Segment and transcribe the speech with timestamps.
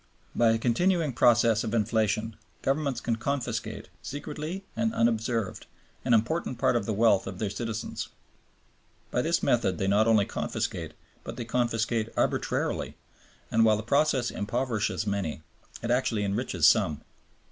[0.35, 5.67] By a continuing process of inflation, governments can confiscate, secretly and unobserved,
[6.03, 8.09] an important part of the wealth of their citizens.
[9.11, 12.97] By this method they not only confiscate, but they confiscate arbitrarily;
[13.51, 15.43] and, while the process impoverishes many,
[15.83, 17.01] it actually enriches some.